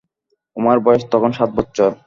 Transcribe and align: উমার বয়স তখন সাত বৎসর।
উমার 0.57 0.77
বয়স 0.85 1.03
তখন 1.11 1.31
সাত 1.37 1.49
বৎসর। 1.57 1.91